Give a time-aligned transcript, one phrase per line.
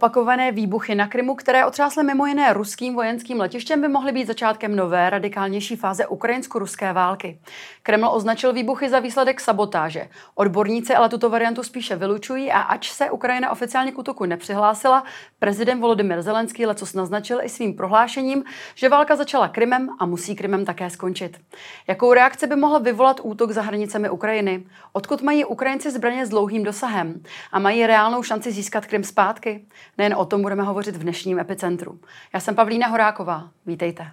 [0.00, 4.76] Opakované výbuchy na Krymu, které otřásly mimo jiné ruským vojenským letištěm, by mohly být začátkem
[4.76, 7.38] nové, radikálnější fáze ukrajinsko-ruské války.
[7.82, 10.08] Kreml označil výbuchy za výsledek sabotáže.
[10.34, 15.04] Odborníci ale tuto variantu spíše vylučují a ač se Ukrajina oficiálně k útoku nepřihlásila,
[15.38, 18.44] prezident Volodymyr Zelenský lecos naznačil i svým prohlášením,
[18.74, 21.40] že válka začala Krymem a musí Krymem také skončit.
[21.86, 24.64] Jakou reakci by mohl vyvolat útok za hranicemi Ukrajiny?
[24.92, 27.22] Odkud mají Ukrajinci zbraně s dlouhým dosahem?
[27.52, 29.64] A mají reálnou šanci získat Krym zpátky?
[29.98, 32.00] Nejen o tom budeme hovořit v dnešním epicentru.
[32.34, 33.50] Já jsem Pavlína Horáková.
[33.66, 34.12] Vítejte.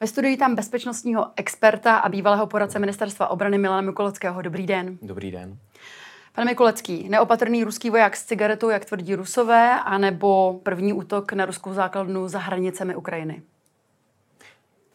[0.00, 4.42] Ve studiu tam bezpečnostního experta a bývalého poradce ministerstva obrany Milana Mikuleckého.
[4.42, 4.98] Dobrý den.
[5.02, 5.58] Dobrý den.
[6.32, 11.72] Pane Mikulecký, neopatrný ruský voják s cigaretou, jak tvrdí Rusové, anebo první útok na ruskou
[11.72, 13.42] základnu za hranicemi Ukrajiny?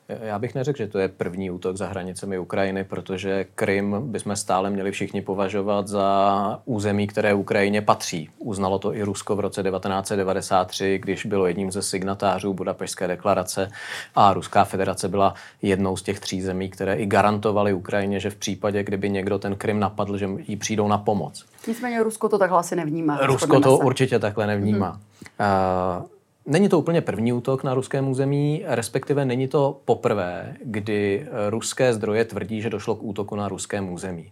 [0.09, 4.69] Já bych neřekl, že to je první útok za hranicemi Ukrajiny, protože Krym bychom stále
[4.69, 8.29] měli všichni považovat za území, které Ukrajině patří.
[8.39, 13.69] Uznalo to i Rusko v roce 1993, když bylo jedním ze signatářů Budapešské deklarace
[14.15, 18.35] a Ruská federace byla jednou z těch tří zemí, které i garantovaly Ukrajině, že v
[18.35, 21.45] případě, kdyby někdo ten Krym napadl, že jí přijdou na pomoc.
[21.67, 23.19] Nicméně Rusko to takhle asi nevnímá.
[23.21, 23.83] Rusko to se.
[23.83, 24.99] určitě takhle nevnímá.
[25.39, 26.01] Hmm.
[26.01, 26.12] Uh,
[26.45, 32.25] Není to úplně první útok na ruském území, respektive není to poprvé, kdy ruské zdroje
[32.25, 34.31] tvrdí, že došlo k útoku na ruském území.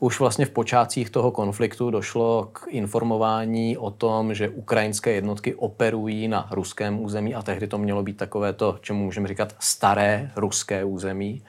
[0.00, 6.28] Už vlastně v počátcích toho konfliktu došlo k informování o tom, že ukrajinské jednotky operují
[6.28, 10.84] na ruském území a tehdy to mělo být takové to, čemu můžeme říkat staré ruské
[10.84, 11.42] území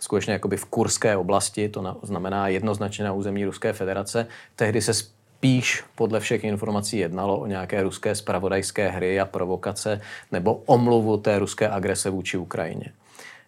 [0.00, 4.26] skutečně jakoby v Kurské oblasti, to znamená jednoznačně na území Ruské federace.
[4.56, 4.92] Tehdy se
[5.38, 10.00] spíš podle všech informací jednalo o nějaké ruské spravodajské hry a provokace
[10.32, 12.92] nebo omluvu té ruské agrese vůči Ukrajině.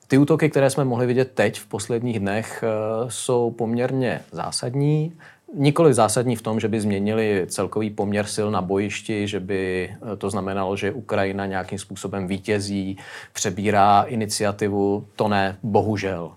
[0.07, 5.13] Ty útoky, které jsme mohli vidět teď v posledních dnech, eh, jsou poměrně zásadní.
[5.55, 10.17] Nikoli zásadní v tom, že by změnili celkový poměr sil na bojišti, že by eh,
[10.17, 12.99] to znamenalo, že Ukrajina nějakým způsobem vítězí,
[13.33, 15.07] přebírá iniciativu.
[15.17, 16.33] To ne, bohužel.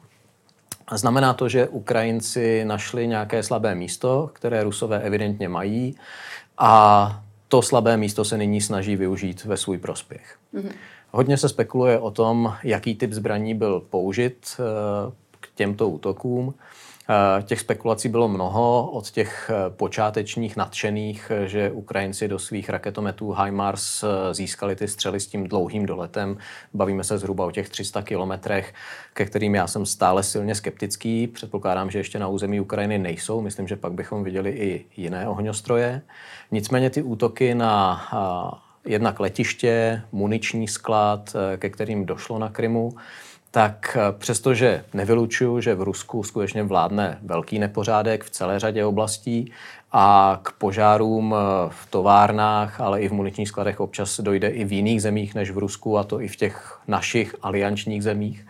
[0.91, 5.95] Znamená to, že Ukrajinci našli nějaké slabé místo, které Rusové evidentně mají
[6.57, 10.37] a to slabé místo se nyní snaží využít ve svůj prospěch.
[10.53, 10.71] Mm-hmm.
[11.11, 14.63] Hodně se spekuluje o tom, jaký typ zbraní byl použit eh,
[15.39, 16.53] k těmto útokům.
[17.09, 22.69] Eh, těch spekulací bylo mnoho, od těch eh, počátečních nadšených, eh, že Ukrajinci do svých
[22.69, 26.37] raketometů HIMARS získali ty střely s tím dlouhým doletem.
[26.73, 28.73] Bavíme se zhruba o těch 300 kilometrech,
[29.13, 31.27] ke kterým já jsem stále silně skeptický.
[31.27, 33.41] Předpokládám, že ještě na území Ukrajiny nejsou.
[33.41, 36.01] Myslím, že pak bychom viděli i jiné ohňostroje.
[36.51, 38.01] Nicméně ty útoky na
[38.85, 42.93] jednak letiště, muniční sklad, ke kterým došlo na Krymu,
[43.53, 49.51] tak eh, přestože nevylučuju, že v Rusku skutečně vládne velký nepořádek v celé řadě oblastí
[49.91, 54.71] a k požárům eh, v továrnách, ale i v muničních skladech občas dojde i v
[54.71, 58.45] jiných zemích než v Rusku, a to i v těch našich aliančních zemích.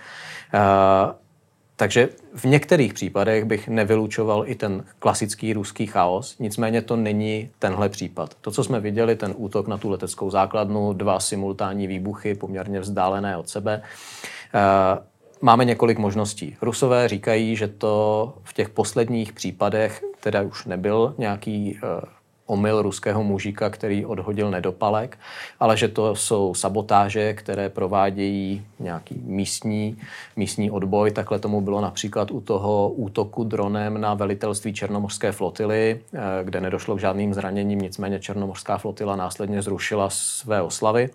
[1.75, 7.89] Takže v některých případech bych nevylučoval i ten klasický ruský chaos, nicméně to není tenhle
[7.89, 8.35] případ.
[8.41, 13.37] To, co jsme viděli, ten útok na tu leteckou základnu, dva simultánní výbuchy poměrně vzdálené
[13.37, 13.81] od sebe,
[14.53, 14.99] Eh,
[15.41, 16.57] máme několik možností.
[16.61, 22.01] Rusové říkají, že to v těch posledních případech teda už nebyl nějaký eh,
[22.45, 25.17] omyl ruského mužíka, který odhodil nedopalek,
[25.59, 29.97] ale že to jsou sabotáže, které provádějí nějaký místní,
[30.35, 31.11] místní odboj.
[31.11, 36.95] Takhle tomu bylo například u toho útoku dronem na velitelství Černomorské flotily, eh, kde nedošlo
[36.95, 41.09] k žádným zraněním, nicméně Černomorská flotila následně zrušila své oslavy.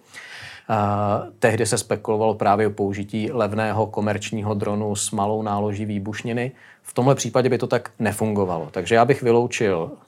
[1.38, 6.52] Tehdy se spekulovalo právě o použití levného komerčního dronu s malou náloží výbušniny.
[6.82, 8.68] V tomhle případě by to tak nefungovalo.
[8.70, 10.07] Takže já bych vyloučil uh,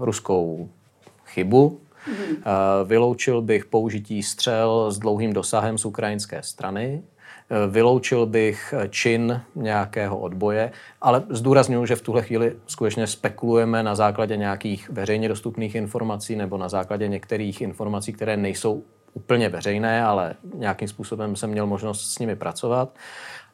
[0.00, 0.68] ruskou
[1.26, 1.78] chybu, uh,
[2.84, 10.18] vyloučil bych použití střel s dlouhým dosahem z ukrajinské strany, uh, vyloučil bych čin nějakého
[10.18, 16.36] odboje, ale zdůraznuju, že v tuhle chvíli skutečně spekulujeme na základě nějakých veřejně dostupných informací
[16.36, 18.82] nebo na základě některých informací, které nejsou
[19.16, 22.88] úplně veřejné, ale nějakým způsobem jsem měl možnost s nimi pracovat.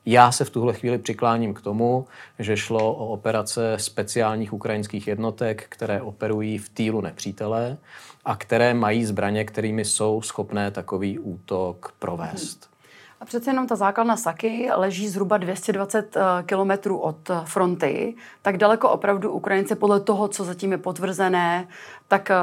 [0.06, 2.06] Já se v tuhle chvíli přikláním k tomu,
[2.38, 7.76] že šlo o operace speciálních ukrajinských jednotek, které operují v týlu nepřítele
[8.25, 12.72] a které mají zbraně, kterými jsou schopné takový útok provést.
[13.23, 18.57] A přece jenom ta základna Saky leží zhruba 220 eh, kilometrů od eh, fronty, tak
[18.57, 21.69] daleko opravdu Ukrajinci podle toho, co zatím je potvrzené,
[22.09, 22.35] tak, eh,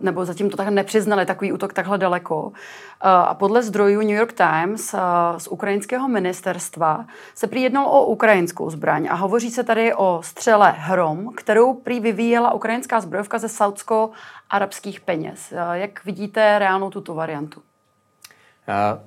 [0.00, 2.52] nebo zatím to tak nepřiznali, takový útok takhle daleko.
[3.00, 4.94] A podle zdrojů New York Times
[5.38, 11.32] z ukrajinského ministerstva se prý o ukrajinskou zbraň a hovoří se tady o střele Hrom,
[11.36, 15.52] kterou prý vyvíjela ukrajinská zbrojovka ze saudsko-arabských peněz.
[15.72, 17.62] Jak vidíte reálnou tuto variantu?
[18.66, 19.00] Já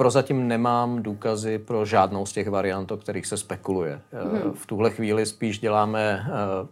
[0.00, 4.00] Prozatím nemám důkazy pro žádnou z těch variant, o kterých se spekuluje.
[4.12, 4.52] Hmm.
[4.52, 6.66] V tuhle chvíli spíš děláme eh,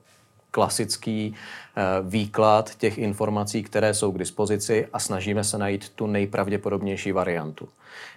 [0.58, 7.12] klasický eh, výklad těch informací, které jsou k dispozici a snažíme se najít tu nejpravděpodobnější
[7.12, 7.68] variantu.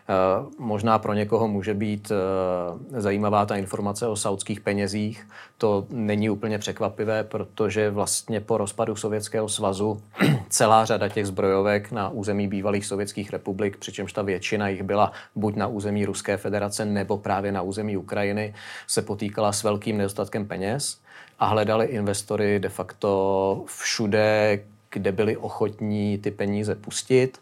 [0.09, 0.13] Eh,
[0.57, 5.27] možná pro někoho může být eh, zajímavá ta informace o saudských penězích.
[5.57, 10.01] To není úplně překvapivé, protože vlastně po rozpadu Sovětského svazu
[10.49, 15.55] celá řada těch zbrojovek na území bývalých sovětských republik, přičemž ta většina jich byla buď
[15.55, 18.53] na území Ruské federace nebo právě na území Ukrajiny,
[18.87, 21.01] se potýkala s velkým nedostatkem peněz
[21.41, 24.59] a hledali investory de facto všude,
[24.89, 27.41] kde byli ochotní ty peníze pustit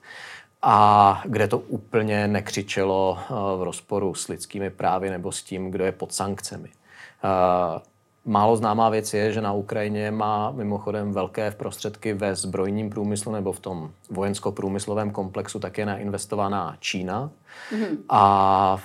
[0.61, 5.85] a kde to úplně nekřičelo eh, v rozporu s lidskými právy nebo s tím, kdo
[5.85, 6.69] je pod sankcemi.
[6.69, 7.81] Eh,
[8.25, 13.51] málo známá věc je, že na Ukrajině má mimochodem velké prostředky ve zbrojním průmyslu nebo
[13.51, 17.29] v tom vojensko-průmyslovém komplexu také nainvestovaná Čína.
[17.71, 17.97] Mm-hmm.
[18.09, 18.77] A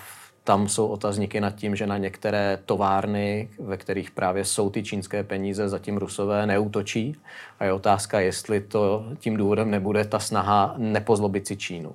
[0.45, 5.23] tam jsou otazníky nad tím, že na některé továrny, ve kterých právě jsou ty čínské
[5.23, 7.17] peníze, zatím rusové neútočí.
[7.59, 11.95] A je otázka, jestli to tím důvodem nebude ta snaha nepozlobit si Čínu.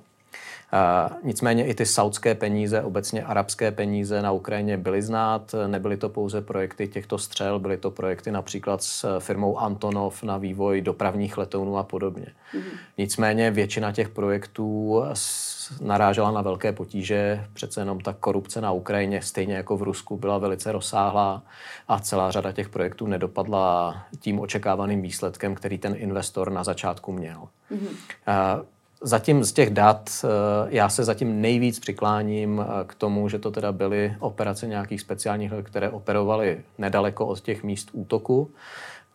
[1.22, 5.54] Nicméně i ty saudské peníze, obecně arabské peníze na Ukrajině byly znát.
[5.66, 10.80] Nebyly to pouze projekty těchto střel, byly to projekty například s firmou Antonov na vývoj
[10.80, 12.26] dopravních letounů a podobně.
[12.26, 12.78] Mm-hmm.
[12.98, 15.02] Nicméně většina těch projektů
[15.80, 17.44] narážela na velké potíže.
[17.52, 21.42] Přece jenom ta korupce na Ukrajině, stejně jako v Rusku, byla velice rozsáhlá
[21.88, 27.48] a celá řada těch projektů nedopadla tím očekávaným výsledkem, který ten investor na začátku měl.
[27.70, 28.64] Mm-hmm.
[29.02, 30.28] Zatím z těch dat eh,
[30.68, 35.52] já se zatím nejvíc přikláním eh, k tomu, že to teda byly operace nějakých speciálních,
[35.62, 38.50] které operovaly nedaleko od těch míst útoku.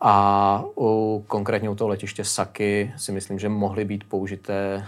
[0.00, 4.84] A u, konkrétně u toho letiště Saky si myslím, že mohly být použité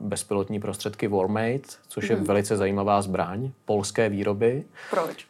[0.00, 2.24] bezpilotní prostředky Warmate, což je mm.
[2.24, 4.64] velice zajímavá zbraň polské výroby.
[4.90, 5.26] Proč?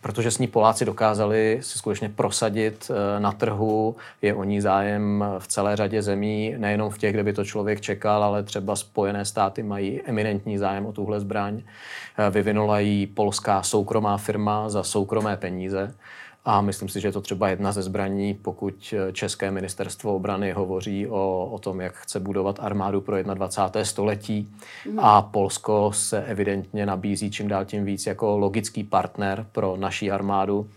[0.00, 3.96] Protože s ní Poláci dokázali si skutečně prosadit e, na trhu.
[4.22, 7.80] Je o ní zájem v celé řadě zemí, nejenom v těch, kde by to člověk
[7.80, 11.62] čekal, ale třeba Spojené státy mají eminentní zájem o tuhle zbraň.
[12.30, 15.94] Vyvinula ji polská soukromá firma za soukromé peníze.
[16.44, 21.06] A myslím si, že je to třeba jedna ze zbraní, pokud České ministerstvo obrany hovoří
[21.06, 23.84] o, o tom, jak chce budovat armádu pro 21.
[23.84, 24.54] století.
[24.88, 24.98] Mm.
[24.98, 30.70] A Polsko se evidentně nabízí čím dál tím víc jako logický partner pro naší armádu.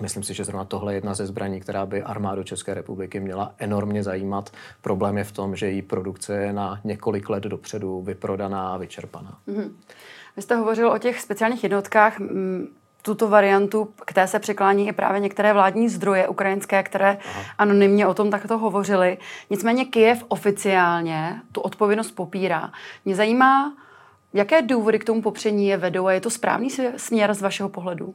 [0.00, 3.54] Myslím si, že zrovna tohle je jedna ze zbraní, která by armádu České republiky měla
[3.58, 4.50] enormně zajímat.
[4.82, 9.38] Problém je v tom, že její produkce je na několik let dopředu vyprodaná a vyčerpaná.
[9.46, 9.76] Mm.
[10.36, 12.20] Vy jste hovořil o těch speciálních jednotkách
[13.04, 17.44] tuto variantu, k té se přiklání i právě některé vládní zdroje ukrajinské, které Aha.
[17.58, 19.18] anonymně o tom takto hovořili.
[19.50, 22.70] Nicméně Kyjev oficiálně tu odpovědnost popírá.
[23.04, 23.74] Mě zajímá,
[24.32, 28.14] jaké důvody k tomu popření je vedou a je to správný směr z vašeho pohledu?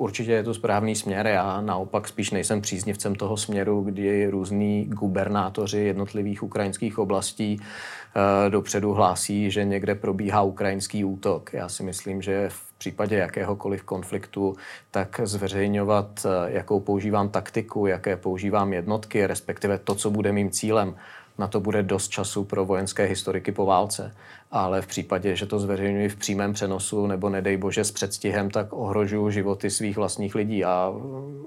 [0.00, 1.26] Určitě je to správný směr.
[1.26, 8.92] Já naopak spíš nejsem příznivcem toho směru, kdy různí gubernátoři jednotlivých ukrajinských oblastí uh, dopředu
[8.92, 11.52] hlásí, že někde probíhá ukrajinský útok.
[11.52, 14.56] Já si myslím, že v případě jakéhokoliv konfliktu,
[14.90, 20.96] tak zveřejňovat, eh, jakou používám taktiku, jaké používám jednotky, respektive to, co bude mým cílem,
[21.40, 24.14] na to bude dost času pro vojenské historiky po válce.
[24.50, 28.66] Ale v případě, že to zveřejňuji v přímém přenosu nebo nedej bože s předstihem, tak
[28.70, 30.64] ohrožuju životy svých vlastních lidí.
[30.64, 31.44] A mm,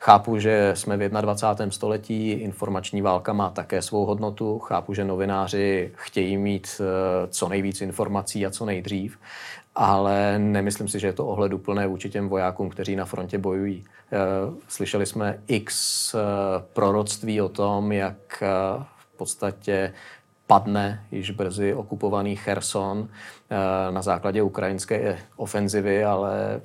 [0.00, 1.70] chápu, že jsme v 21.
[1.70, 7.80] století, informační válka má také svou hodnotu, chápu, že novináři chtějí mít eh, co nejvíc
[7.80, 9.18] informací a co nejdřív,
[9.74, 13.84] ale nemyslím si, že je to ohleduplné vůči těm vojákům, kteří na frontě bojují.
[14.12, 14.16] Eh,
[14.68, 16.18] slyšeli jsme x eh,
[16.72, 18.42] proroctví o tom, jak
[19.16, 19.92] podstatě
[20.46, 26.60] padne již brzy okupovaný Cherson eh, na základě ukrajinské ofenzivy, ale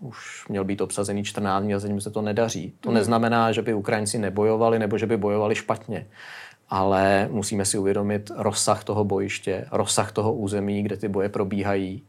[0.00, 2.72] už měl být obsazený 14 dní a zatím se to nedaří.
[2.80, 2.94] To mm.
[2.94, 6.06] neznamená, že by Ukrajinci nebojovali nebo že by bojovali špatně.
[6.70, 12.06] Ale musíme si uvědomit rozsah toho bojiště, rozsah toho území, kde ty boje probíhají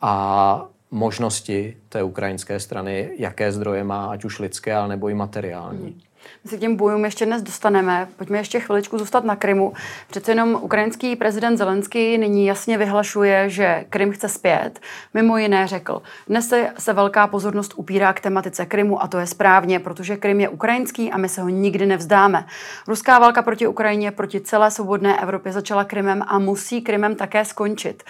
[0.00, 6.02] a možnosti té ukrajinské strany, jaké zdroje má, ať už lidské, ale nebo i materiální.
[6.44, 8.08] My se k těm bojům ještě dnes dostaneme.
[8.16, 9.72] Pojďme ještě chviličku zůstat na Krymu.
[10.10, 14.80] Přece jenom ukrajinský prezident Zelenský nyní jasně vyhlašuje, že Krym chce zpět.
[15.14, 19.26] Mimo jiné řekl, dnes se, se velká pozornost upírá k tematice Krymu a to je
[19.26, 22.46] správně, protože Krym je ukrajinský a my se ho nikdy nevzdáme.
[22.88, 28.02] Ruská válka proti Ukrajině, proti celé svobodné Evropě začala Krymem a musí Krymem také skončit.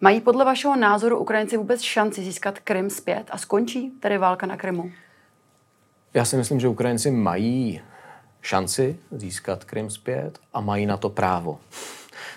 [0.00, 4.56] Mají podle vašeho názoru Ukrajinci vůbec šanci získat Krym zpět a skončí tedy válka na
[4.56, 4.90] Krymu?
[6.16, 7.80] Já si myslím, že Ukrajinci mají
[8.42, 11.58] šanci získat Krym zpět a mají na to právo.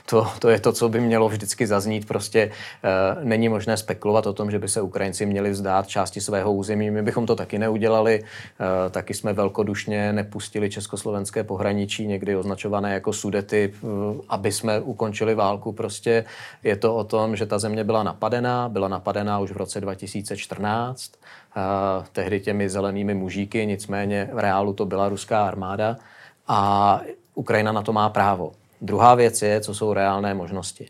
[0.09, 2.07] To, to je to, co by mělo vždycky zaznít.
[2.07, 2.51] Prostě e,
[3.25, 6.91] není možné spekulovat o tom, že by se Ukrajinci měli vzdát části svého území.
[6.91, 8.23] My bychom to taky neudělali.
[8.23, 13.87] E, taky jsme velkodušně nepustili československé pohraničí, někdy označované jako sudety, e,
[14.29, 15.71] aby jsme ukončili válku.
[15.71, 16.25] Prostě
[16.63, 18.69] je to o tom, že ta země byla napadená.
[18.69, 21.11] Byla napadená už v roce 2014
[22.11, 25.95] tehdy těmi zelenými mužíky, nicméně v reálu to byla ruská armáda
[26.47, 27.01] a
[27.35, 28.51] Ukrajina na to má právo.
[28.81, 30.89] Druhá věc je, co jsou reálné možnosti.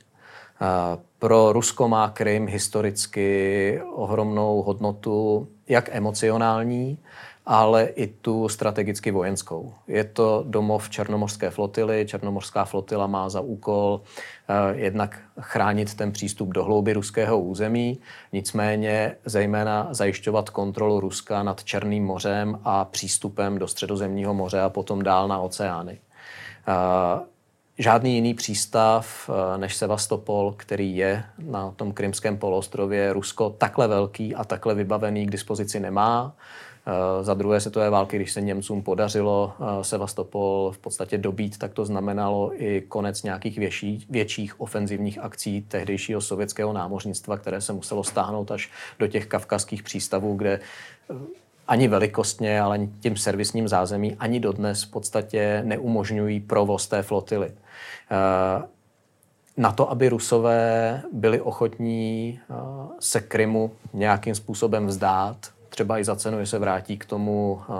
[1.19, 6.97] Pro Rusko má Krym historicky ohromnou hodnotu, jak emocionální,
[7.45, 9.73] ale i tu strategicky vojenskou.
[9.87, 12.05] Je to domov Černomorské flotily.
[12.05, 17.99] Černomorská flotila má za úkol eh, jednak chránit ten přístup do hlouby ruského území,
[18.33, 25.03] nicméně zejména zajišťovat kontrolu Ruska nad Černým mořem a přístupem do Středozemního moře a potom
[25.03, 25.99] dál na oceány.
[26.67, 27.25] Eh,
[27.79, 34.35] žádný jiný přístav eh, než Sevastopol, který je na tom krymském poloostrově, Rusko takhle velký
[34.35, 36.35] a takhle vybavený k dispozici nemá.
[36.87, 41.73] Eh, za druhé světové války, když se Němcům podařilo eh, Sevastopol v podstatě dobít, tak
[41.73, 48.03] to znamenalo i konec nějakých větší, větších ofenzivních akcí tehdejšího sovětského námořnictva, které se muselo
[48.03, 50.59] stáhnout až do těch kavkazských přístavů, kde
[51.69, 57.51] ani velikostně, ale tím servisním zázemí ani dodnes v podstatě neumožňují provoz té flotily.
[59.57, 62.39] Na to, aby Rusové byli ochotní
[62.99, 65.37] se Krymu nějakým způsobem vzdát,
[65.69, 67.75] třeba i za cenu, že se vrátí k tomu uh,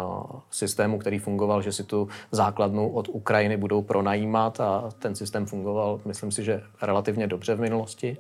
[0.52, 6.00] systému, který fungoval, že si tu základnu od Ukrajiny budou pronajímat a ten systém fungoval,
[6.06, 8.18] myslím si, že relativně dobře v minulosti.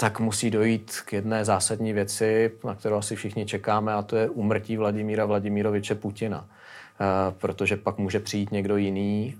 [0.00, 4.28] Tak musí dojít k jedné zásadní věci, na kterou asi všichni čekáme, a to je
[4.28, 6.38] umrtí Vladimíra Vladimiroviče Putina.
[6.40, 9.36] Uh, protože pak může přijít někdo jiný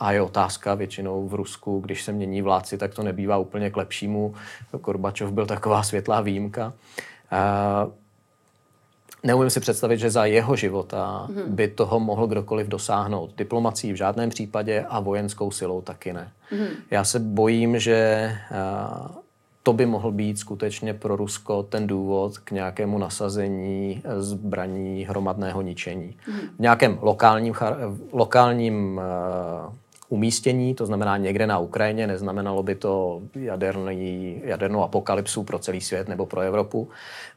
[0.00, 3.76] a je otázka většinou v Rusku, když se mění vládci, tak to nebývá úplně k
[3.76, 4.34] lepšímu.
[4.80, 6.72] Korbačov byl taková světlá výjimka.
[9.22, 11.54] Neumím si představit, že za jeho života mhm.
[11.54, 13.30] by toho mohl kdokoliv dosáhnout.
[13.36, 16.32] Diplomací v žádném případě a vojenskou silou taky ne.
[16.52, 16.66] Mm.
[16.90, 18.32] Já se bojím, že
[19.62, 26.16] to by mohl být skutečně pro Rusko ten důvod k nějakému nasazení zbraní hromadného ničení.
[26.28, 26.38] Mm.
[26.56, 27.54] V nějakém lokálním,
[28.12, 29.00] lokálním
[30.12, 36.08] umístění, to znamená někde na Ukrajině, neznamenalo by to jaderný, jadernou apokalypsu pro celý svět
[36.08, 36.88] nebo pro Evropu,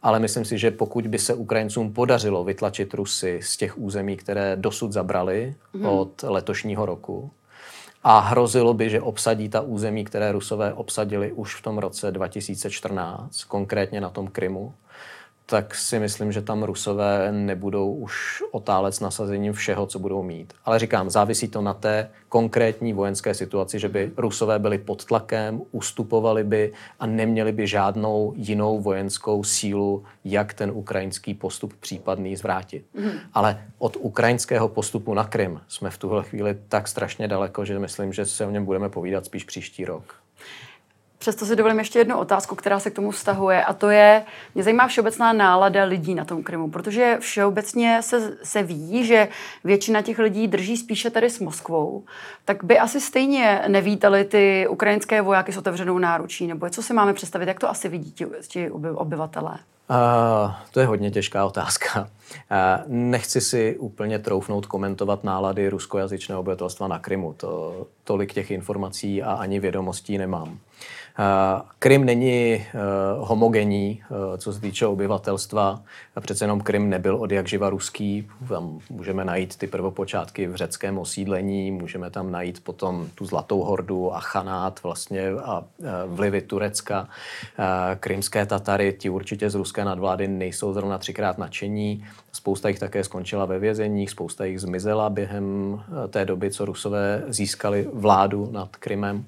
[0.02, 4.56] ale myslím si, že pokud by se Ukrajincům podařilo vytlačit Rusy z těch území, které
[4.56, 5.86] dosud zabrali mm.
[5.86, 7.32] od letošního roku,
[8.08, 13.44] a hrozilo by, že obsadí ta území, které Rusové obsadili už v tom roce 2014,
[13.44, 14.74] konkrétně na tom Krymu,
[15.46, 20.54] tak si myslím, že tam Rusové nebudou už otálet s nasazením všeho, co budou mít.
[20.66, 25.62] Ale říkám, závisí to na té konkrétní vojenské situaci, že by Rusové byli pod tlakem,
[25.72, 32.86] ustupovali by a neměli by žádnou jinou vojenskou sílu, jak ten ukrajinský postup případný zvrátit.
[32.94, 33.12] Mm.
[33.34, 38.14] Ale od ukrajinského postupu na Krym jsme v tuhle chvíli tak strašně daleko, že myslím,
[38.14, 40.25] že se o něm budeme povídat spíš příští rok.
[41.18, 44.24] Přesto si dovolím ještě jednu otázku, která se k tomu vztahuje, a to je,
[44.56, 49.28] mě zajímá všeobecná nálada lidí na tom Krymu, protože všeobecně se, se ví, že
[49.64, 52.04] většina těch lidí drží spíše tady s Moskvou,
[52.46, 57.14] tak by asi stejně nevítali ty ukrajinské vojáky s otevřenou náručí, nebo co si máme
[57.14, 59.58] představit, jak to asi vidí ti, ti obyvatelé?
[59.90, 62.02] Uh, to je hodně těžká otázka.
[62.02, 62.08] Uh,
[62.88, 67.34] nechci si úplně troufnout komentovat nálady ruskojazyčného obyvatelstva na Krymu.
[67.34, 70.60] To, tolik těch informací a ani vědomostí nemám.
[71.20, 72.64] Eh, Krym není eh,
[73.18, 75.82] homogenní, eh, co se týče obyvatelstva.
[76.20, 78.28] Přece jenom Krym nebyl od jak živa ruský.
[78.50, 84.16] Tam můžeme najít ty prvopočátky v řeckém osídlení, můžeme tam najít potom tu Zlatou hordu
[84.16, 85.64] a Chanát vlastně a
[86.06, 87.08] vlivy Turecka.
[88.00, 92.06] Krymské Tatary, ti určitě z ruské nadvlády nejsou zrovna třikrát nadšení.
[92.32, 95.80] Spousta jich také skončila ve vězeních, spousta jich zmizela během
[96.10, 99.26] té doby, co Rusové získali vládu nad Krymem.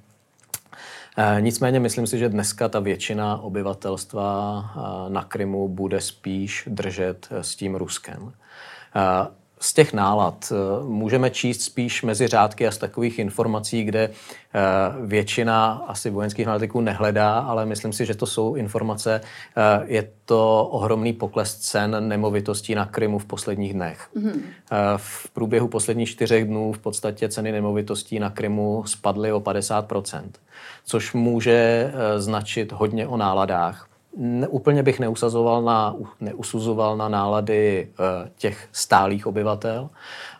[1.19, 7.27] Eh, nicméně myslím si, že dneska ta většina obyvatelstva eh, na Krymu bude spíš držet
[7.31, 8.33] eh, s tím Ruskem.
[9.59, 14.59] Z těch nálad eh, můžeme číst spíš mezi řádky a z takových informací, kde eh,
[15.05, 19.21] většina asi vojenských analytiků nehledá, ale myslím si, že to jsou informace.
[19.21, 24.09] Eh, je to ohromný pokles cen nemovitostí na Krymu v posledních dnech.
[24.15, 24.41] Mm-hmm.
[24.97, 30.21] V průběhu posledních čtyřech dnů v podstatě ceny nemovitostí na Krymu spadly o 50%
[30.85, 33.87] což může značit hodně o náladách
[34.17, 39.89] ne, úplně bych neusazoval na, neusuzoval na nálady uh, těch stálých obyvatel,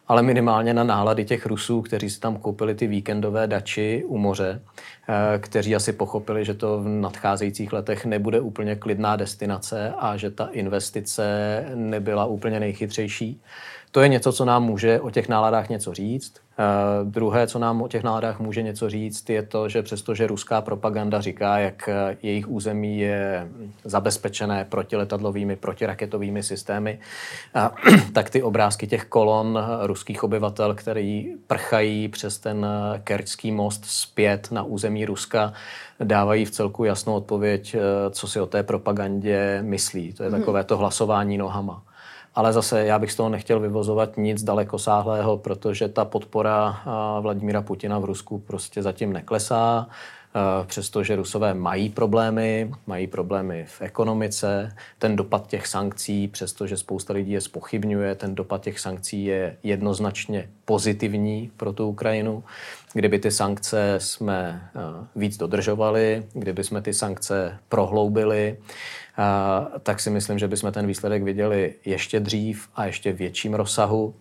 [0.08, 4.62] ale minimálně na nálady těch Rusů, kteří si tam koupili ty víkendové dači u moře,
[4.62, 10.32] uh, kteří asi pochopili, že to v nadcházejících letech nebude úplně klidná destinace a že
[10.32, 11.26] ta investice
[11.76, 13.42] nebyla úplně nejchytřejší.
[13.98, 16.34] To je něco, co nám může o těch náladách něco říct.
[16.60, 20.62] Uh, druhé, co nám o těch náladách může něco říct, je to, že přestože ruská
[20.62, 23.48] propaganda říká, jak eh, jejich území je
[23.84, 27.00] zabezpečené protiletadlovými, protiraketovými systémy,
[28.14, 32.66] tak ty obrázky těch kolon ruských obyvatel, který prchají přes ten
[33.04, 35.54] kerčský most zpět na území Ruska,
[36.04, 37.76] dávají v celku jasnou odpověď,
[38.12, 40.14] co si o té propagandě myslí.
[40.14, 40.40] To je mhm.
[40.40, 41.84] takové to hlasování nohama.
[42.38, 46.82] Ale zase já bych z toho nechtěl vyvozovat nic dalekosáhlého, protože ta podpora
[47.22, 49.88] Vladimíra Putina v Rusku prostě zatím neklesá.
[50.66, 57.32] Přestože Rusové mají problémy, mají problémy v ekonomice, ten dopad těch sankcí, přestože spousta lidí
[57.32, 62.44] je spochybňuje, ten dopad těch sankcí je jednoznačně pozitivní pro tu Ukrajinu.
[62.94, 64.70] Kdyby ty sankce jsme
[65.16, 68.58] víc dodržovali, kdyby jsme ty sankce prohloubili,
[69.84, 74.14] tak si myslím, že bychom ten výsledek viděli ještě dřív a ještě větším rozsahu.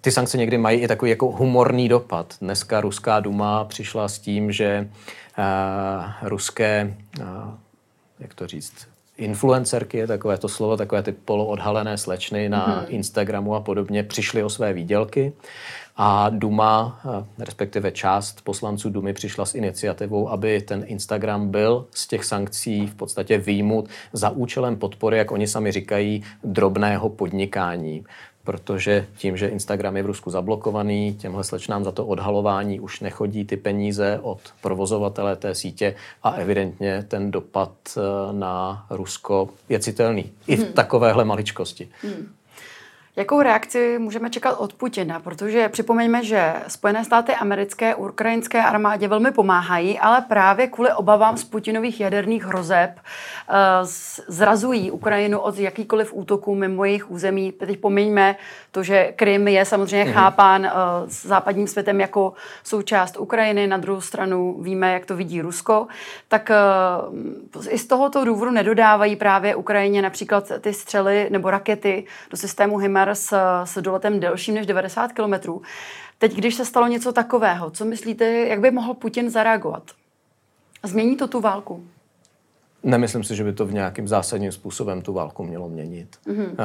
[0.00, 2.34] Ty sankce někdy mají i takový jako humorný dopad.
[2.40, 4.88] Dneska ruská duma přišla s tím, že
[5.38, 7.26] uh, ruské, uh,
[8.18, 12.86] jak to říct, influencerky, takové to slovo, takové ty poloodhalené slečny na mm-hmm.
[12.88, 15.32] Instagramu a podobně, přišly o své výdělky
[16.00, 22.06] a Duma, eh, respektive část poslanců Dumy přišla s iniciativou, aby ten Instagram byl z
[22.06, 28.04] těch sankcí v podstatě výjimut za účelem podpory, jak oni sami říkají, drobného podnikání
[28.44, 33.44] protože tím, že Instagram je v Rusku zablokovaný, těmhle slečnám za to odhalování už nechodí
[33.44, 38.00] ty peníze od provozovatele té sítě a evidentně ten dopad eh,
[38.32, 40.32] na Rusko je citelný.
[40.46, 40.72] I v hmm.
[40.72, 41.88] takovéhle maličkosti.
[42.02, 42.37] Hmm.
[43.18, 45.20] Jakou reakci můžeme čekat od Putina?
[45.20, 51.44] Protože připomeňme, že Spojené státy americké ukrajinské armádě velmi pomáhají, ale právě kvůli obavám z
[51.44, 53.54] Putinových jaderných hrozeb eh,
[54.28, 57.52] zrazují Ukrajinu od jakýkoliv útoků mimo jejich území.
[57.52, 58.36] Teď pomeňme
[58.78, 60.14] to, že Krym je samozřejmě mm-hmm.
[60.14, 60.70] chápán uh,
[61.08, 62.32] západním světem jako
[62.64, 65.86] součást Ukrajiny, na druhou stranu víme, jak to vidí Rusko,
[66.28, 66.50] tak
[67.62, 72.76] uh, i z tohoto důvodu nedodávají právě Ukrajině například ty střely nebo rakety do systému
[72.76, 73.32] HIMARS
[73.64, 75.62] s doletem delším než 90 kilometrů.
[76.18, 79.82] Teď, když se stalo něco takového, co myslíte, jak by mohl Putin zareagovat?
[80.84, 81.84] Změní to tu válku?
[82.82, 86.16] Nemyslím si, že by to v nějakým zásadním způsobem tu válku mělo měnit.
[86.26, 86.50] Mm-hmm.
[86.50, 86.56] Uh,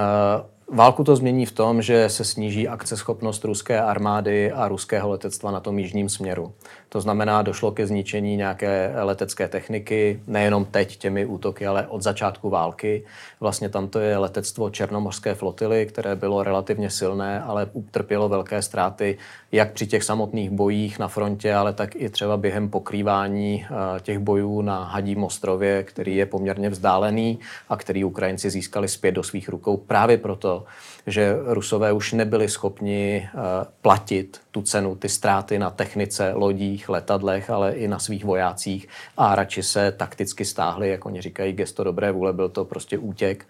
[0.73, 5.59] Válku to změní v tom, že se sníží akceschopnost ruské armády a ruského letectva na
[5.59, 6.53] tom jižním směru.
[6.89, 12.49] To znamená, došlo ke zničení nějaké letecké techniky, nejenom teď těmi útoky, ale od začátku
[12.49, 13.03] války.
[13.39, 19.17] Vlastně tam to je letectvo Černomorské flotily, které bylo relativně silné, ale utrpělo velké ztráty
[19.53, 24.19] jak při těch samotných bojích na frontě, ale tak i třeba během pokrývání eh, těch
[24.19, 29.49] bojů na Hadím ostrově, který je poměrně vzdálený a který Ukrajinci získali zpět do svých
[29.49, 30.62] rukou právě proto,
[31.07, 33.39] že Rusové už nebyli schopni eh,
[33.81, 39.35] platit tu cenu, ty ztráty na technice, lodích, letadlech, ale i na svých vojácích a
[39.35, 43.45] radši se takticky stáhli, jak oni říkají, gesto dobré vůle, byl to prostě útěk.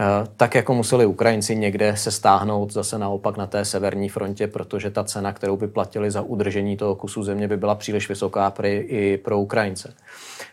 [0.00, 4.90] Eh, tak jako museli Ukrajinci někde se stáhnout zase naopak na té severní frontě, protože
[4.90, 8.66] ta cena, kterou by platili za udržení toho kusu země, by byla příliš vysoká pro,
[8.66, 9.94] i pro Ukrajince.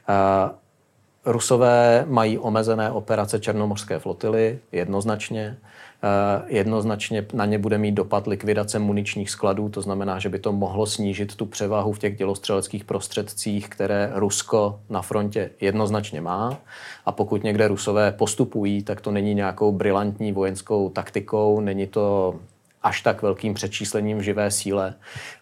[0.09, 0.49] Eh,
[1.25, 5.57] Rusové mají omezené operace Černomorské flotily, jednoznačně.
[6.03, 10.51] Eh, jednoznačně na ně bude mít dopad likvidace muničních skladů, to znamená, že by to
[10.51, 16.57] mohlo snížit tu převahu v těch dělostřeleckých prostředcích, které Rusko na frontě jednoznačně má.
[17.05, 22.35] A pokud někde Rusové postupují, tak to není nějakou brilantní vojenskou taktikou, není to
[22.83, 24.93] až tak velkým přečíslením v živé síle,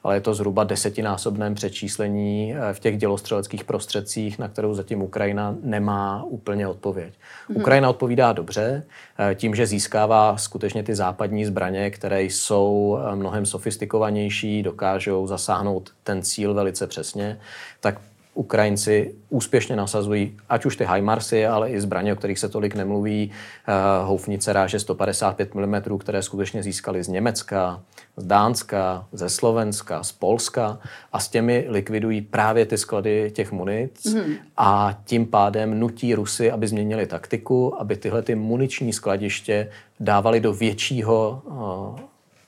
[0.04, 5.56] ale je to zhruba desetinásobném přečíslení eh, v těch dělostřeleckých prostředcích, na kterou zatím Ukrajina
[5.62, 7.14] nemá úplně odpověď.
[7.14, 7.60] Mm-hmm.
[7.60, 8.84] Ukrajina odpovídá dobře
[9.20, 15.92] eh, tím, že získává skutečně ty západní zbraně, které jsou eh, mnohem sofistikovanější, dokážou zasáhnout
[16.04, 17.40] ten cíl velice přesně,
[17.80, 17.98] tak
[18.38, 23.32] Ukrajinci úspěšně nasazují ať už ty HIMARSy, ale i zbraně, o kterých se tolik nemluví,
[23.32, 27.82] uh, houfnice ráže 155 mm, které skutečně získali z Německa,
[28.18, 30.80] z Dánska, ze Slovenska, z Polska.
[31.14, 34.06] A s těmi likvidují právě ty sklady těch munic.
[34.14, 34.34] Mm.
[34.58, 39.70] a tím pádem nutí Rusy, aby změnili taktiku, aby tyhle ty muniční skladiště
[40.00, 42.00] dávali do většího uh,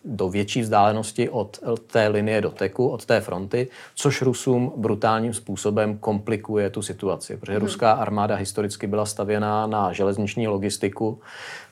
[0.10, 6.70] do větší vzdálenosti od té linie doteku, od té fronty, což Rusům brutálním způsobem komplikuje
[6.70, 7.62] tu situaci, protože hmm.
[7.62, 11.20] ruská armáda historicky byla stavěná na železniční logistiku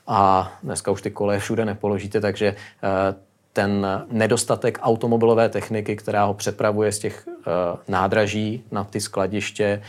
[0.06, 2.46] a dneska už ty koleje všude nepoložíte, takže
[2.82, 7.32] eh, ten nedostatek automobilové techniky, která ho přepravuje z těch uh,
[7.88, 9.82] nádraží na ty skladiště,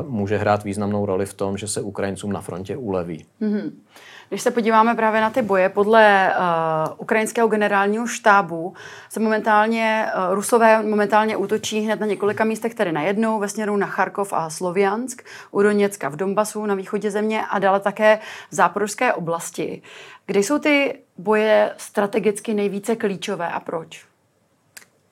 [0.00, 3.24] uh, může hrát významnou roli v tom, že se Ukrajincům na frontě uleví.
[3.42, 3.70] Mm-hmm.
[4.28, 8.74] Když se podíváme právě na ty boje, podle uh, ukrajinského generálního štábu
[9.10, 13.86] se momentálně, uh, Rusové momentálně útočí hned na několika místech, tedy najednou ve směru na
[13.86, 18.18] Charkov a Sloviansk, u Doněcka v Donbasu na východě země a dále také
[18.50, 19.82] v záporožské oblasti.
[20.26, 24.06] Kde jsou ty boje strategicky nejvíce klíčové a proč?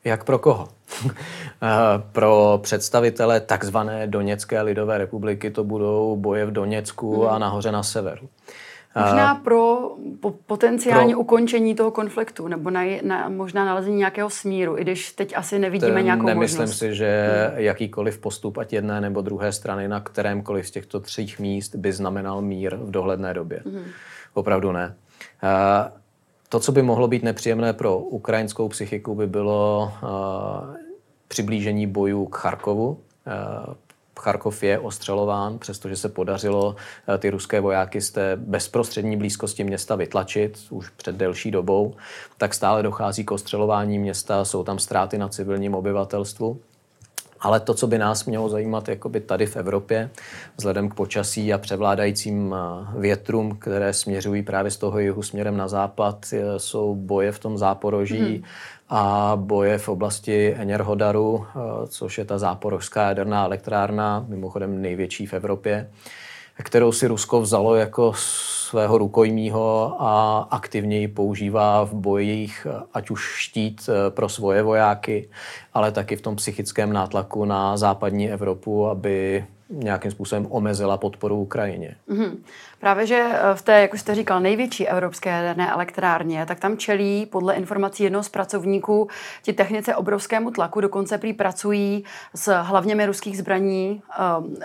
[0.04, 0.68] Jak pro koho?
[1.62, 7.30] Eh, pro představitele takzvané Doněcké lidové republiky to budou boje v Doněcku hmm.
[7.30, 8.28] a nahoře na severu.
[9.00, 14.78] Možná pro po, potenciální pro, ukončení toho konfliktu, nebo na, na, možná nalezení nějakého smíru,
[14.78, 16.78] i když teď asi nevidíme nějakou nemyslím možnost.
[16.78, 17.58] si, že hmm.
[17.58, 22.42] jakýkoliv postup, ať jedné nebo druhé strany, na kterémkoliv z těchto tří míst by znamenal
[22.42, 23.62] mír v dohledné době.
[23.64, 23.84] Hmm.
[24.34, 24.94] Opravdu ne.
[25.42, 25.98] Uh,
[26.48, 30.08] to, co by mohlo být nepříjemné pro ukrajinskou psychiku, by bylo uh,
[31.28, 32.98] přiblížení bojů k Charkovu.
[34.20, 36.76] Charkov je ostřelován, přestože se podařilo
[37.08, 41.94] eh, ty ruské vojáky z té bezprostřední blízkosti města vytlačit už před delší dobou,
[42.38, 46.60] tak stále dochází k ostřelování města, jsou tam ztráty na civilním obyvatelstvu.
[47.44, 50.10] Ale to, co by nás mělo zajímat jakoby tady v Evropě,
[50.56, 55.68] vzhledem k počasí a převládajícím eh, větrům, které směřují právě z toho jihu směrem na
[55.68, 56.26] západ,
[56.56, 58.42] jsou boje v tom záporoží, hmm
[58.88, 65.34] a boje v oblasti Enerhodaru, eh, což je ta záporožská jaderná elektrárna, mimochodem největší v
[65.34, 65.90] Evropě,
[66.62, 73.34] kterou si Rusko vzalo jako svého rukojmího a aktivně ji používá v bojích, ať už
[73.36, 75.28] štít eh, pro svoje vojáky,
[75.74, 81.96] ale taky v tom psychickém nátlaku na západní Evropu, aby nějakým způsobem omezila podporu Ukrajině.
[82.08, 82.36] Mm-hmm.
[82.80, 86.76] Právě, že eh, v té, jak už jste říkal, největší evropské jaderné elektrárně, tak tam
[86.76, 89.08] čelí podle informací jednoho z pracovníků
[89.42, 94.02] ti technice obrovskému tlaku, dokonce prý pracují s hlavněmi ruských zbraní
[94.38, 94.60] uh, uh,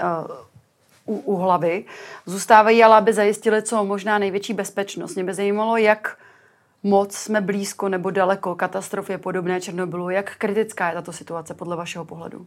[1.10, 1.86] u, u hlavy.
[2.26, 5.16] Zůstávají ale, aby zajistili co možná největší bezpečnost.
[5.16, 6.18] Mě by zajímalo, jak
[6.84, 10.10] moc jsme blízko nebo daleko katastrofě podobné Černobylu.
[10.10, 12.46] Jak kritická je tato situace podle vašeho pohledu?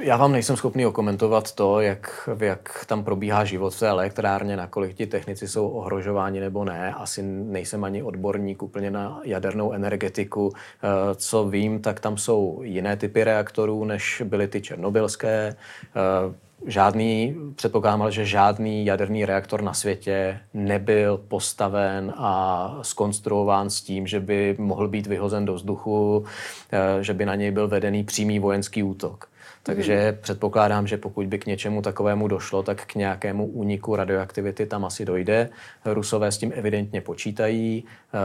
[0.00, 4.96] Já vám nejsem schopný okomentovat to, jak, jak tam probíhá život v té elektrárně, nakolik
[4.96, 6.94] ti technici jsou ohrožováni nebo ne.
[6.94, 10.52] Asi nejsem ani odborník úplně na jadernou energetiku.
[10.54, 15.56] Eh, co vím, tak tam jsou jiné typy reaktorů, než byly ty černobylské.
[15.96, 16.34] Eh,
[16.66, 24.20] žádný, předpokládám, že žádný jaderný reaktor na světě nebyl postaven a skonstruován s tím, že
[24.20, 26.24] by mohl být vyhozen do vzduchu,
[26.72, 29.28] eh, že by na něj byl vedený přímý vojenský útok.
[29.68, 30.18] Takže hmm.
[30.20, 35.04] předpokládám, že pokud by k něčemu takovému došlo, tak k nějakému úniku radioaktivity tam asi
[35.04, 35.48] dojde.
[35.84, 37.84] Rusové s tím evidentně počítají.
[37.84, 38.18] Eh,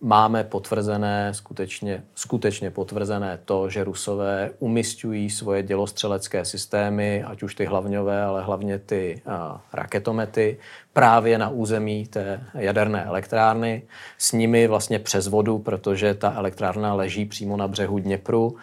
[0.00, 7.64] máme potvrzené, skutečně, skutečně potvrzené to, že Rusové umistují svoje dělostřelecké systémy, ať už ty
[7.64, 10.58] hlavňové, ale hlavně ty eh, raketomety,
[10.92, 13.82] právě na území té jaderné elektrárny,
[14.18, 18.56] s nimi vlastně přes vodu, protože ta elektrárna leží přímo na břehu Dněpru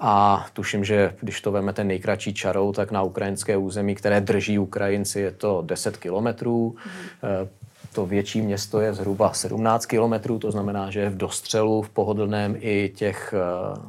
[0.00, 4.58] a tuším, že když to veme ten nejkratší čarou, tak na ukrajinské území, které drží
[4.58, 6.76] Ukrajinci, je to 10 kilometrů.
[7.22, 7.48] Mm.
[7.96, 12.56] To větší město je zhruba 17 kilometrů, to znamená, že je v dostřelu, v pohodlném
[12.58, 13.80] i těch eh,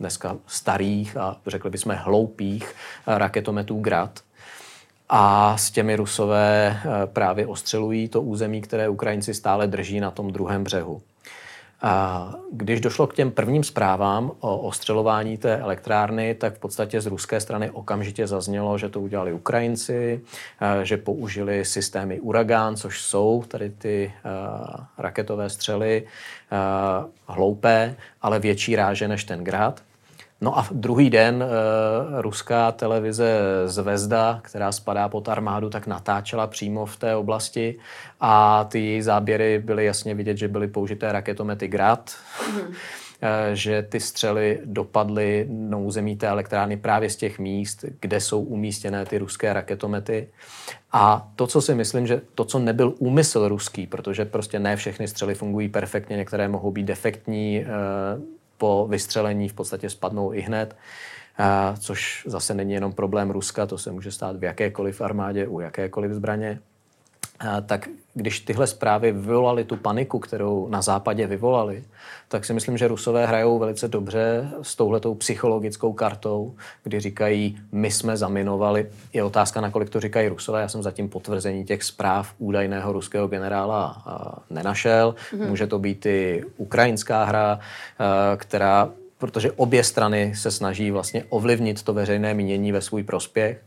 [0.00, 2.74] dneska starých a řekli bychom hloupých
[3.06, 4.20] eh, raketometů Grad.
[5.08, 6.80] A s těmi Rusové
[7.12, 11.02] právě ostřelují to území, které Ukrajinci stále drží na tom druhém břehu.
[12.52, 17.40] Když došlo k těm prvním zprávám o ostřelování té elektrárny, tak v podstatě z ruské
[17.40, 20.20] strany okamžitě zaznělo, že to udělali Ukrajinci,
[20.60, 24.30] eh, že použili systémy Uragán, což jsou tady ty eh,
[24.98, 26.56] raketové střely, eh,
[27.26, 29.82] hloupé, ale větší ráže než ten grad.
[30.40, 36.86] No a druhý den e, ruská televize Zvezda, která spadá pod armádu, tak natáčela přímo
[36.86, 37.78] v té oblasti
[38.20, 42.12] a ty její záběry byly jasně vidět, že byly použité raketomety Grad.
[42.54, 42.72] Mm.
[43.52, 49.06] že ty střely dopadly na území té elektrárny právě z těch míst, kde jsou umístěné
[49.06, 50.28] ty ruské raketomety.
[50.92, 55.08] A to, co si myslím, že to, co nebyl úmysl ruský, protože prostě ne všechny
[55.08, 57.64] střely fungují perfektně, některé mohou být defektní,
[58.58, 60.76] po vystřelení v podstatě spadnou i hned,
[61.80, 66.12] což zase není jenom problém Ruska, to se může stát v jakékoliv armádě, u jakékoliv
[66.12, 66.60] zbraně
[67.66, 71.84] tak když tyhle zprávy vyvolaly tu paniku, kterou na západě vyvolali,
[72.28, 77.90] tak si myslím, že Rusové hrajou velice dobře s touhletou psychologickou kartou, kdy říkají, my
[77.90, 78.90] jsme zaminovali.
[79.12, 80.60] Je otázka, nakolik to říkají Rusové.
[80.60, 84.02] Já jsem zatím potvrzení těch zpráv údajného ruského generála
[84.50, 85.14] nenašel.
[85.14, 85.48] Mm-hmm.
[85.48, 87.58] Může to být i ukrajinská hra,
[88.36, 93.62] která protože obě strany se snaží vlastně ovlivnit to veřejné mínění ve svůj prospěch.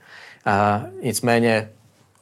[0.45, 1.69] A nicméně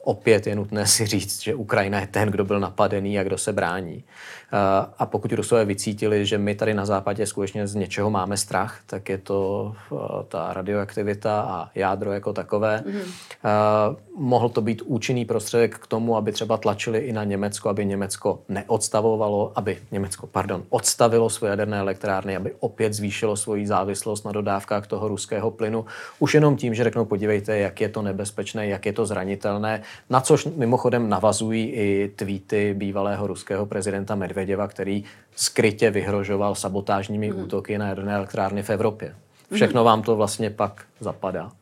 [0.06, 3.52] opět je nutné si říct, že Ukrajina je ten, kdo byl napadený a kdo se
[3.52, 4.04] brání.
[4.52, 8.80] Eh, a pokud Rusové vycítili, že my tady na západě skutečně z něčeho máme strach,
[8.86, 9.96] tak je to eh,
[10.28, 12.84] ta radioaktivita a jádro jako takové.
[12.86, 13.96] Mm-hmm.
[14.18, 18.42] Mohl to být účinný prostředek k tomu, aby třeba tlačili i na Německo, aby Německo
[18.48, 24.86] neodstavovalo, aby Německo, pardon, odstavilo své jaderné elektrárny, aby opět zvýšilo svoji závislost na dodávkách
[24.86, 25.84] toho ruského plynu.
[26.18, 30.20] Už jenom tím, že řeknou, podívejte, jak je to nebezpečné, jak je to zranitelné, na
[30.20, 35.04] což mimochodem navazují i tweety bývalého ruského prezidenta Medvedeva který
[35.36, 37.42] skrytě vyhrožoval sabotážními hmm.
[37.42, 39.14] útoky na jaderné elektrárny v Evropě.
[39.52, 41.52] Všechno vám to vlastně pak zapadá.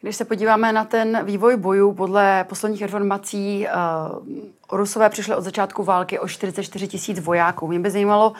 [0.00, 5.84] Když se podíváme na ten vývoj bojů, podle posledních informací uh, Rusové přišli od začátku
[5.84, 7.68] války o 44 tisíc vojáků.
[7.68, 8.32] Mě by zajímalo,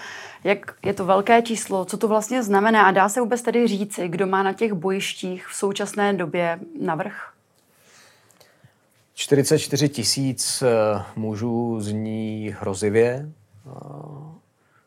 [0.45, 4.09] jak je to velké číslo, co to vlastně znamená a dá se vůbec tedy říci,
[4.09, 7.34] kdo má na těch bojištích v současné době navrh?
[9.25, 13.29] 44 tisíc eh, mužů zní hrozivě.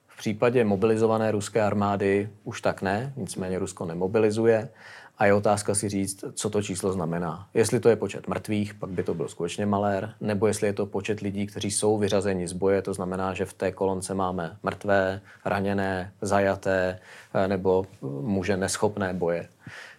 [0.07, 4.69] V případě mobilizované ruské armády už tak ne, nicméně Rusko nemobilizuje.
[5.17, 7.47] A je otázka si říct, co to číslo znamená.
[7.53, 10.85] Jestli to je počet mrtvých, pak by to byl skutečně malér, nebo jestli je to
[10.85, 15.21] počet lidí, kteří jsou vyřazeni z boje, to znamená, že v té kolonce máme mrtvé,
[15.45, 16.99] raněné, zajaté
[17.33, 17.85] eh, nebo
[18.21, 19.47] muže neschopné boje.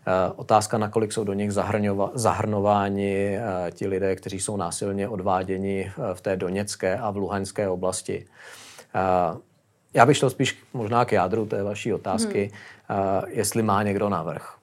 [0.07, 1.53] Eh, otázka, nakolik jsou do nich
[2.15, 8.27] zahrnováni eh, ti lidé, kteří jsou násilně odváděni v té doněcké a v luhanské oblasti.
[9.95, 12.51] Já bych šel spíš možná k jádru té vaší otázky,
[12.89, 12.99] hmm.
[13.29, 14.55] jestli má někdo návrh.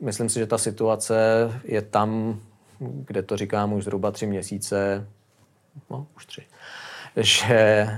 [0.00, 1.16] Myslím si, že ta situace
[1.64, 2.40] je tam,
[2.78, 5.06] kde to říkám už zhruba tři měsíce,
[5.90, 6.42] no už tři,
[7.16, 7.88] že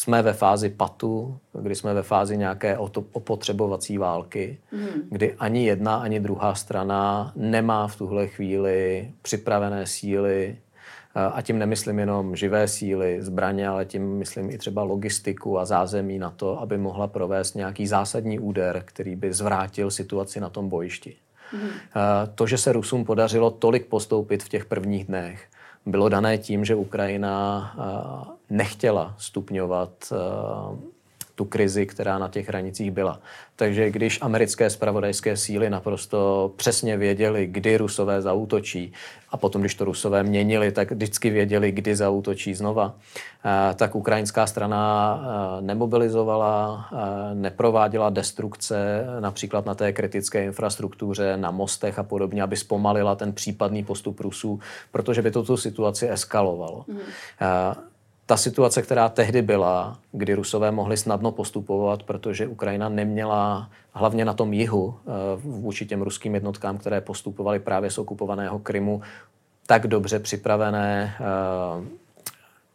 [0.00, 2.78] jsme ve fázi patu, kdy jsme ve fázi nějaké
[3.12, 5.08] opotřebovací války, mm.
[5.10, 10.56] kdy ani jedna, ani druhá strana nemá v tuhle chvíli připravené síly
[11.14, 16.18] a tím nemyslím jenom živé síly, zbraně, ale tím myslím i třeba logistiku a zázemí
[16.18, 21.16] na to, aby mohla provést nějaký zásadní úder, který by zvrátil situaci na tom bojišti.
[21.52, 21.68] Mm.
[22.34, 25.46] To, že se Rusům podařilo tolik postoupit v těch prvních dnech,
[25.86, 27.74] bylo dané tím, že Ukrajina
[28.50, 30.12] nechtěla stupňovat
[31.40, 33.20] tu krizi, která na těch hranicích byla.
[33.56, 38.92] Takže když americké spravodajské síly naprosto přesně věděli, kdy Rusové zautočí,
[39.30, 44.46] a potom, když to Rusové měnili, tak vždycky věděli, kdy zautočí znova, eh, tak ukrajinská
[44.46, 44.82] strana
[45.20, 52.56] eh, nemobilizovala, eh, neprováděla destrukce například na té kritické infrastruktuře, na mostech a podobně, aby
[52.56, 54.60] zpomalila ten případný postup Rusů,
[54.92, 56.84] protože by to tu situaci eskalovalo.
[56.88, 57.00] Mm
[58.30, 64.34] ta situace, která tehdy byla, kdy Rusové mohli snadno postupovat, protože Ukrajina neměla, hlavně na
[64.34, 65.10] tom jihu, eh,
[65.42, 69.02] vůči těm ruským jednotkám, které postupovaly právě z okupovaného Krymu,
[69.66, 71.84] tak dobře připravené eh,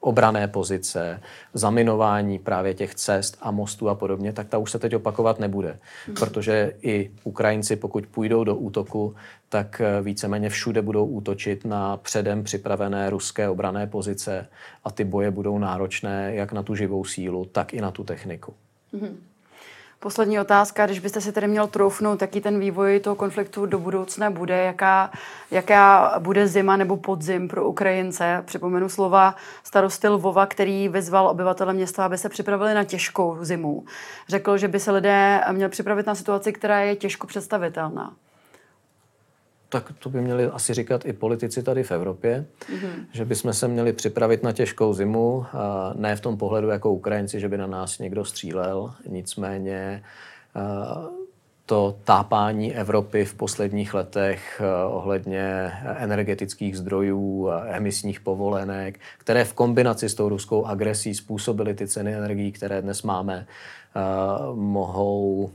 [0.05, 1.21] obrané pozice,
[1.53, 5.79] zaminování právě těch cest a mostů a podobně, tak ta už se teď opakovat nebude.
[6.19, 9.15] Protože i Ukrajinci, pokud půjdou do útoku,
[9.49, 14.47] tak eh, víceméně všude budou útočit na předem připravené ruské obrané pozice
[14.83, 18.53] a ty boje budou náročné jak na tu živou sílu, tak i na tu techniku.
[18.93, 19.15] Mm-hmm.
[19.99, 24.29] Poslední otázka, když byste si tedy měl troufnout, jaký ten vývoj toho konfliktu do budoucna
[24.29, 25.11] bude, jaká,
[25.51, 28.43] jaká bude zima nebo podzim pro Ukrajince.
[28.45, 33.85] Připomenu slova starosty Lvova, který vyzval obyvatele města, aby se připravili na těžkou zimu.
[34.27, 38.13] Řekl, že by se lidé měli připravit na situaci, která je těžko představitelná
[39.69, 43.05] tak to by měli asi říkat i politici tady v Evropě, mm-hmm.
[43.11, 47.39] že bychom se měli připravit na těžkou zimu, a ne v tom pohledu jako Ukrajinci,
[47.39, 50.03] že by na nás někdo střílel, nicméně
[51.65, 60.15] to tápání Evropy v posledních letech ohledně energetických zdrojů, emisních povolenek, které v kombinaci s
[60.15, 63.47] tou ruskou agresí způsobily ty ceny energií, které dnes máme,
[64.53, 65.51] mohou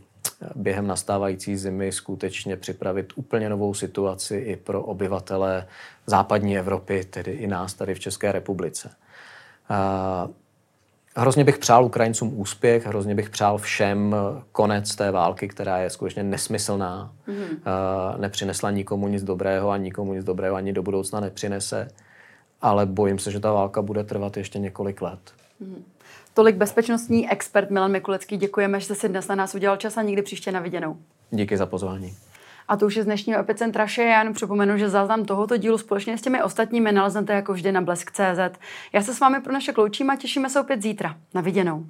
[0.54, 5.66] během nastávající zimy skutečně připravit úplně novou situaci i pro obyvatele
[6.06, 8.90] západní Evropy, tedy i nás tady v České republice.
[11.16, 14.16] Hrozně bych přál Ukrajincům úspěch, hrozně bych přál všem
[14.52, 17.12] konec té války, která je skutečně nesmyslná.
[17.28, 18.18] Mm-hmm.
[18.18, 21.88] Nepřinesla nikomu nic dobrého a nikomu nic dobrého ani do budoucna nepřinese.
[22.62, 25.20] Ale bojím se, že ta válka bude trvat ještě několik let.
[25.62, 25.82] Mm-hmm.
[26.34, 28.36] Tolik bezpečnostní expert Milan Mikulecký.
[28.36, 30.96] Děkujeme, že jste si dnes na nás udělal čas a nikdy příště na viděnou.
[31.30, 32.16] Díky za pozvání.
[32.68, 34.02] A to už je z dnešního Epicentra vše.
[34.02, 37.80] Já jen připomenu, že záznam tohoto dílu společně s těmi ostatními naleznete jako vždy na
[37.80, 38.58] blesk.cz.
[38.92, 41.16] Já se s vámi pro naše kloučím a těšíme se opět zítra.
[41.34, 41.86] Na viděnou.